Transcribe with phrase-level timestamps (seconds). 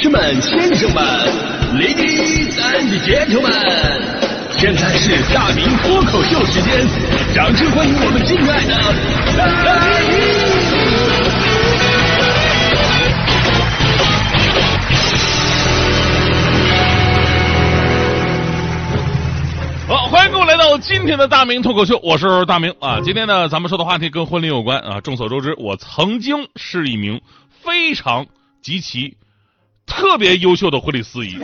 [0.00, 1.02] 士们、先生们
[1.74, 3.50] ，Ladies and Gentlemen，
[4.56, 6.86] 现在是大明脱口秀时间，
[7.34, 8.70] 掌声欢迎我们敬爱的
[9.36, 9.44] 大
[19.88, 23.00] 好，欢迎各位来到今天的大明脱口秀，我是大明啊。
[23.02, 25.00] 今天呢，咱们说的话题跟婚礼有关啊。
[25.00, 27.20] 众所周知，我曾经是一名
[27.64, 28.26] 非常
[28.62, 29.16] 极其
[29.88, 31.38] 特别优秀的婚礼司仪。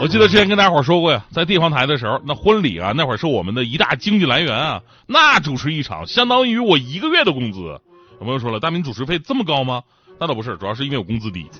[0.00, 4.80] 我记得之前跟大伙说过呀，在地方台的时候，那婚礼啊，那会儿是我们的一大经济来源啊。
[5.06, 7.58] 那主持一场，相当于我一个月的工资。
[8.20, 9.82] 有朋友说了，大明主持费这么高吗？
[10.20, 11.50] 那倒不是，主要是因为我工资低。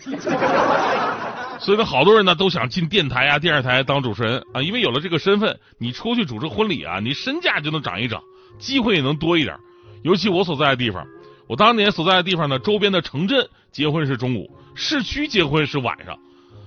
[1.58, 8.22] 所以呢，好多人呢都想进电台啊、电视台当主持人啊，因为有了这个身份，你出去主持婚礼啊，你身价就能涨一涨，
[8.60, 9.56] 机会也能多一点。
[10.02, 11.04] 尤其我所在的地方，
[11.48, 16.16] 我当年所在的地方呢，周边的城镇结婚是中午，市区结婚是晚上。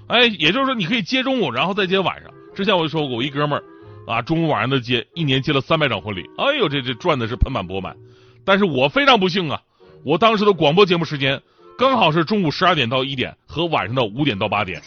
[0.08, 2.31] 哎，也就是说你可以接中午，然后再接晚上。
[2.55, 3.64] 之前我就说过，我一哥们儿
[4.11, 7.95] 啊，中午晚上的接，一年接了三百场婚礼，哎呦，这这赚的是盆满钵满。
[8.44, 9.61] 但是我非常不幸啊，
[10.03, 11.42] 我当时的广播节目时间。
[11.77, 14.80] 刚好是中午十二点到一点和晚上的五点到八点，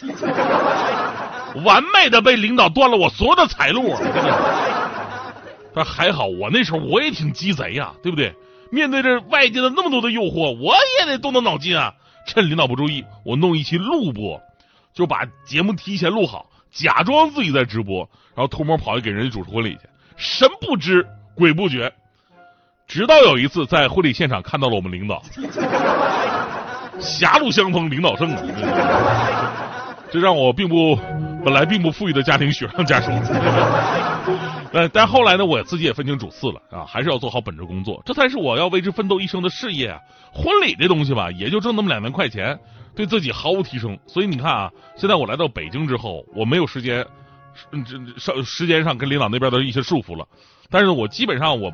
[1.65, 3.93] 完美的被领导断了我所有的财路。
[5.75, 8.33] 但还好，我那时候我也挺鸡贼呀，对不对？
[8.71, 11.93] 面对着外界的那么多的诱惑，我也得动动脑筋啊。
[12.27, 14.41] 趁领导不注意，我弄一期录播，
[14.93, 17.99] 就把节目提前录好，假装自己在直播，
[18.35, 19.81] 然后偷摸跑去给人家主持婚礼去。
[20.17, 21.93] 神不知鬼不觉，
[22.87, 25.21] 直到有一次在婚礼现场看到了我们领导。
[26.99, 29.51] 狭路相逢领导胜啊！
[30.09, 30.95] 这让我并不
[31.43, 33.21] 本来并不富裕的家庭雪上加霜。
[34.75, 40.01] 呃，但后来呢，我自己也分清主次了啊，还是要做好本职工作，这才是我要为之奋斗一生的事业啊！
[40.33, 42.59] 婚礼这东西吧，也就挣那么两万块钱，
[42.93, 43.97] 对自己毫无提升。
[44.05, 47.07] 所以你看啊，现在我来到北京之后，我没有时间，
[47.71, 50.27] 嗯这上时间上跟领导那边的一些束缚了。
[50.69, 51.71] 但是我基本上我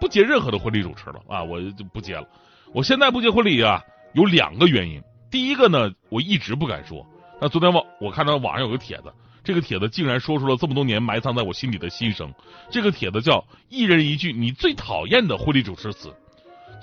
[0.00, 2.26] 不接任何的婚礼主持了啊，我就不接了。
[2.72, 3.82] 我现在不接婚礼啊。
[4.14, 7.06] 有两个原因，第一个呢，我一直不敢说。
[7.38, 9.12] 那昨天网我看到网上有个帖子，
[9.48, 12.30] 这个帖子竟然说出了这么多年埋藏在我心里的心声。
[12.70, 16.14] 这个帖子叫“一人一句你最讨厌的婚礼主持词”。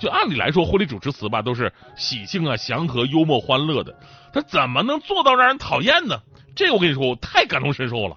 [0.00, 3.96] 就按理来说，婚礼主持词吧都是喜庆啊、祥和、幽默、欢乐的，
[4.32, 6.20] 他怎么能做到让人讨厌呢？
[6.56, 8.16] 这我跟你说，我太感同身受了。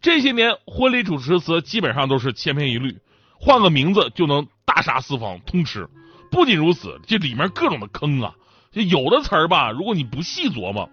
[0.00, 3.00] 这些年婚礼主持词基本上都是千篇一律，
[3.36, 5.88] 换个名字就能大杀四方，通吃。
[6.30, 8.32] 不仅如此，这里面各种的坑啊！
[8.70, 10.88] 就有的词儿吧，如果你不细琢磨，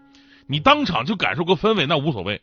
[0.48, 2.42] 你当场就感受个氛围，那无所谓。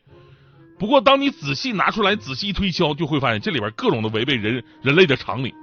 [0.79, 5.53] 不过，当你仔细拿出来，仔细一推敲，就会发现这里边各种的违背人人类的常理。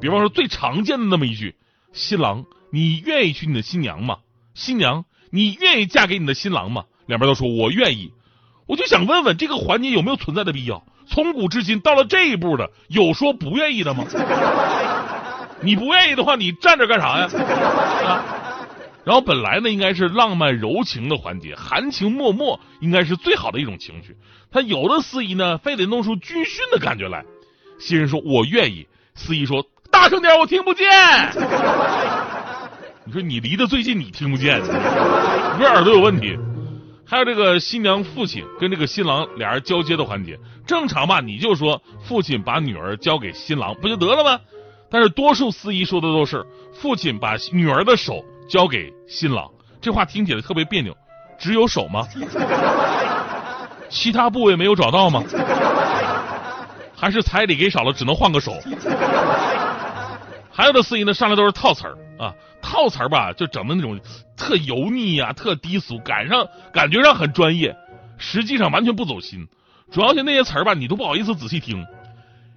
[0.00, 1.54] 比方说，最常见的那么一句
[1.92, 4.18] ：“新郎，你愿意娶你的新娘吗
[4.54, 8.12] ？”“新娘，你愿意嫁给你的新郎吗？”两边都说我愿意。
[8.66, 10.84] 我就想问问，这个环节有没有存在的必要？
[11.08, 14.04] 从古至今，到了这一步的，有说不愿意的吗？
[15.62, 17.28] 你不愿意的话，你站着干啥呀？
[18.06, 18.24] 啊！
[19.04, 24.16] 然后本来呢，应该是浪漫柔情的环节，含情脉脉，应该是最好的一种情绪。
[24.52, 27.24] 他有的司仪呢，非得弄出军训的感觉来。
[27.78, 30.86] 新人说：“我愿意。”司仪说：“大声点，我听不见。”
[33.06, 36.36] 你说你离得最近，你听不见，你耳朵有问题？
[37.06, 41.20] 还有这个新娘父亲跟这个新郎俩人交接的环节，正常吧？
[41.20, 44.38] 你就说父亲把女儿交给新郎，不就得了吗？
[44.90, 49.48] 但是多数司仪说的都是父亲把女儿的手交给新郎，
[49.80, 50.94] 这话听起来特别别扭。
[51.38, 52.04] 只有手吗？
[53.88, 55.22] 其他部位没有找到吗？
[56.96, 58.60] 还是彩礼给少了，只能换个手？
[60.50, 63.98] 还有的司仪呢，上来都是套词儿啊，套词儿吧，就整的那种
[64.36, 67.74] 特油腻呀，特低俗，赶上感觉上很专业，
[68.18, 69.46] 实际上完全不走心。
[69.92, 71.86] 主要是那些词儿吧，你都不好意思仔细听。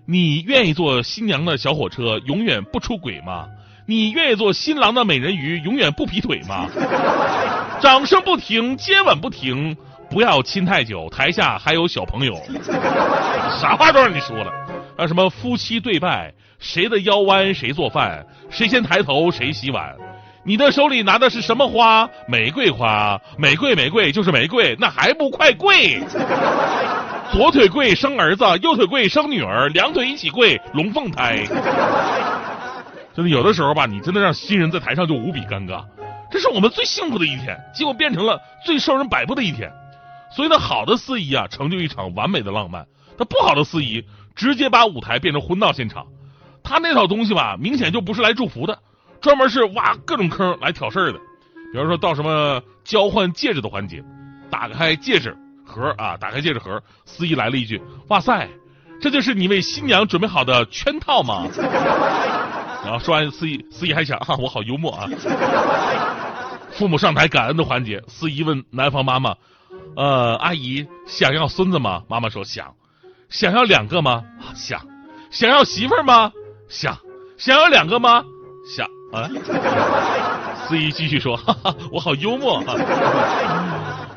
[0.05, 3.47] 你愿意坐新娘的小火车，永远不出轨吗？
[3.85, 6.67] 你愿意做新郎的美人鱼，永远不劈腿吗？
[7.81, 9.75] 掌声不停，接吻不停，
[10.09, 12.33] 不要亲太久，台下还有小朋友。
[13.59, 14.51] 啥话都让你说了，
[14.97, 19.94] 啊什么夫妻对拜，谁的腰弯谁做饭，谁先抬头谁洗碗。
[20.45, 22.09] 你的手里拿的是什么花？
[22.27, 26.01] 玫瑰花，玫瑰玫瑰就是玫瑰，那还不快跪？
[27.33, 31.44] 左腿跪生儿子，右腿跪生女儿，两腿一起跪龙凤胎。
[33.15, 35.86] 真的有的时候吧，你真的让新人在台上就无比尴尬。
[36.31, 39.71] 这是我们最幸福的一天，结果变成了最受人摆布的一天。
[40.36, 42.83] 所以呢，好的司仪啊，成就一场完美的浪漫；
[43.18, 44.04] 那不好的司仪，
[44.36, 46.07] 直接把舞台变成婚闹现场。
[46.63, 48.80] 他那套东西吧，明显就不是来祝福的，
[49.21, 51.19] 专门是挖各种坑来挑事儿的。
[51.71, 54.04] 比方说到什么交换戒指的环节，
[54.50, 58.50] 打开戒指盒啊，打开戒指盒，司仪来了一句：“哇塞，
[59.00, 61.45] 这就是你为新娘准备好的圈套吗？”
[62.83, 65.07] 然后说完，司仪司仪还想啊，我好幽默啊。
[66.71, 69.35] 父母上台感恩的环节，司仪问男方妈妈
[69.95, 72.74] ：“呃，阿姨想要孙子吗？”妈妈说想。
[73.30, 74.24] 想要两个吗？
[74.56, 74.81] 想。
[75.31, 76.31] 想要媳妇儿吗？
[76.68, 76.97] 想。
[77.38, 78.24] 想要两个吗？
[78.75, 78.85] 想。
[79.13, 79.30] 啊。
[80.68, 82.75] 司仪继续说：“哈哈，我好幽默啊。”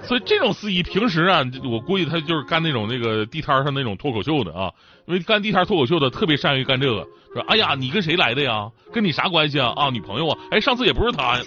[0.07, 4.71] 所以这种司仪平时啊，我估计他就是干那种那个地摊上那种脱口秀的啊，
[5.07, 7.07] 因为干地摊脱口秀的特别善于干这个。
[7.35, 8.71] 说：“哎呀，你跟谁来的呀？
[8.93, 9.73] 跟你啥关系啊？
[9.77, 10.39] 啊，女朋友啊？
[10.51, 11.43] 哎，上次也不是他呀，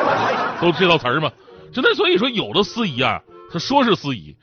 [0.60, 1.30] 都这道词儿嘛。
[1.72, 3.18] 真的，所以说有的司仪啊，
[3.50, 4.36] 他说是司仪，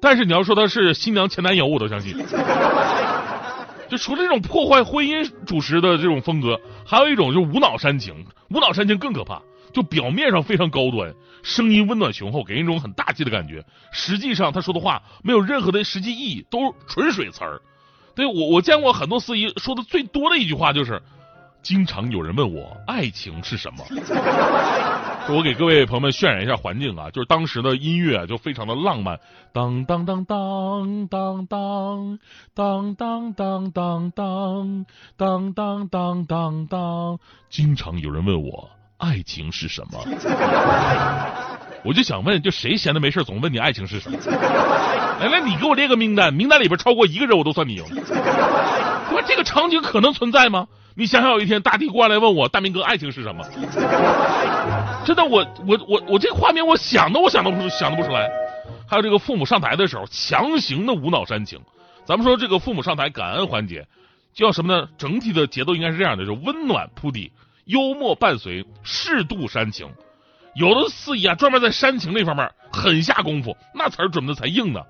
[0.00, 2.14] 但是你要说他是新娘前男友，我都相信。
[3.90, 9.42] 就除了这种破坏婚姻主持的这种风格，还有一种就是无脑煽情，无脑煽情更可怕。
[9.72, 17.60] 就表面上非常高端，声音温暖雄厚，给人一种很大气的感觉，实际上他说的话没有任何的实际意义，都是纯水词儿。
[18.14, 21.02] 对我，我见过很多司仪说的最多的一句话就是，
[21.62, 23.84] 经常有人问我爱情是什么。
[25.28, 29.18] 我给各位朋友们渲染一下环境啊，就是当时的音乐就非常的浪漫，
[29.52, 32.16] 当当当当当当
[32.54, 34.84] 当当当当当
[35.16, 37.18] 当当当当当，
[37.50, 40.04] 经常有人问我爱情是什么。
[41.84, 44.18] 我就想问，就谁闲的没事总问你爱情是什么？
[45.20, 47.84] 来来，你给我列个名单，名单里边超过一个人我都算你赢。
[49.08, 50.66] 说这个场景可能存在吗？
[50.94, 53.44] 你想想，有一天大地过来问我，大明哥爱情是什么？
[55.04, 58.28] 真的，我我我我这画面，我想都我想都不想都不出来。
[58.88, 61.60] 还有这个父母上台的时候，强行的无脑煽情。
[62.04, 63.86] 咱们说这个父母上台感恩环节，
[64.34, 64.88] 叫什么呢？
[64.98, 67.30] 整体的节奏应该是这样的：就温暖铺底，
[67.66, 69.88] 幽默伴随，适度煽情。
[70.54, 74.80] 有的司仪啊，专门在煽情那方面很下功夫，那词儿准的才硬呢。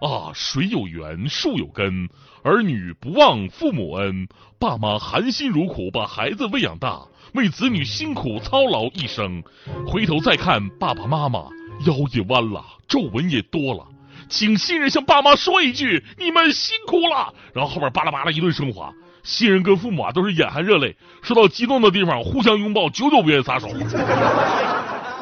[0.00, 2.08] 啊，水有源，树有根，
[2.44, 4.28] 儿女不忘父母恩，
[4.58, 7.02] 爸妈含辛茹苦把孩子喂养大，
[7.32, 9.42] 为子女辛苦操劳一生，
[9.86, 11.48] 回头再看爸爸妈妈
[11.86, 13.84] 腰也弯了，皱纹也多了，
[14.28, 17.34] 请新人向爸妈说一句：你们辛苦了。
[17.52, 18.92] 然后后边巴拉巴拉一顿升华，
[19.28, 23.68] 新人跟父母啊都是眼含热泪，说到激动的地方互相拥抱，久久不愿意撒手。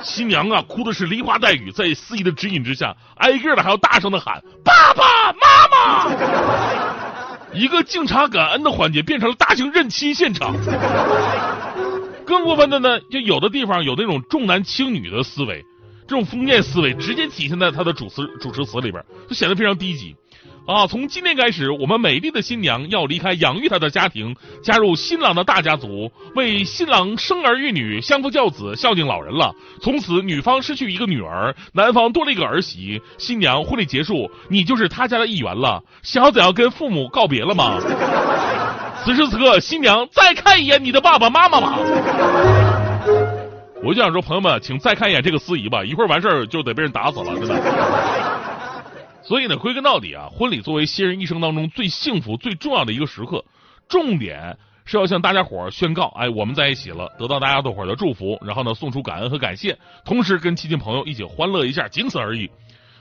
[0.01, 6.15] 新娘啊，哭的是梨花带雨，在司仪的指引之下，挨个的还要大声的喊爸爸妈妈。
[7.53, 10.55] 一个敬茶感恩的环节变成了大型认亲现场。
[12.25, 15.65] 更过分的呢，就有的地方有那种重男轻女的思维，
[16.07, 20.15] 这种封建思维直接体现在他的主词主持词里边，就显得非常低级。
[20.67, 29.55] 啊，从今天开始，我们美丽的新娘要离开养育她的家庭，加入新郎的大家族，为新郎生儿育女、相夫教子、孝敬老人了。
[29.81, 33.01] 从此，女方失去一个女儿，男方多了一个儿媳。
[33.17, 35.81] 新娘婚礼结束，你就是他家的一员了。
[36.03, 37.79] 小子要跟父母告别了吗？
[39.05, 41.79] 此时此刻，新娘再看一眼你的爸爸妈妈吧。
[43.87, 47.55] 我就想说，朋友们，请再看一眼这个司仪吧，一会儿完事儿就得被人打死了，真的。
[49.23, 53.45] 所以呢，归根到底啊，婚礼作为新人一生当中最幸福、最重要的一个时刻，
[53.89, 62.51] 重点是要向大家伙儿宣告：哎，我们在一起了，得到大家伙儿的祝福，然后呢，送出感恩和感谢，同时跟亲戚朋友一起欢乐一下，仅此而已。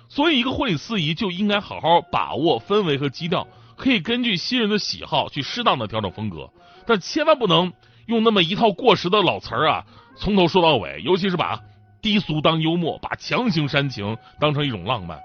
[0.07, 6.47] 所以，一个婚礼司仪就应该好好把握氛围和基调，可以根据新人的喜好去适当的调整风格，
[6.85, 7.73] 但千万不能
[8.05, 9.83] 用那么一套过时的老词儿啊，
[10.15, 11.59] 从头说到尾，尤其是把
[12.01, 15.19] 低俗当幽默，把强行煽情当成一种浪漫。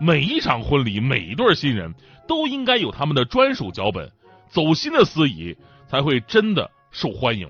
[0.00, 1.92] 每一场婚礼，每一对新人
[2.26, 4.10] 都应该有他们的专属脚本，
[4.48, 5.56] 走心的司仪
[5.88, 7.48] 才会真的受欢迎。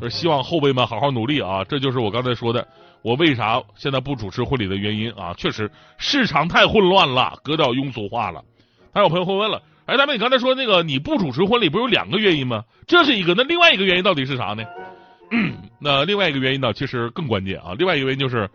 [0.00, 1.64] 就是希望后辈们好好努力啊！
[1.64, 2.66] 这就是我刚才说的，
[3.02, 5.32] 我为啥现在不主持婚礼的原因啊！
[5.38, 8.42] 确实市场太混乱了，格调庸俗化了。
[8.92, 12.64] 还有朋友会问了，哎，大妹，你刚才说那个你不主持婚礼，不是有两个原因吗？
[12.86, 14.64] 这是一个，那另外一个原因到底是啥呢？
[15.78, 17.74] 那另外一个原因呢，其实更关键啊！
[17.78, 18.48] 另外一个原因就是。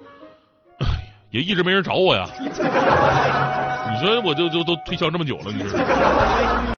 [1.29, 5.79] 也一直没人找我呀，你说我就就都推销这么久了，你说。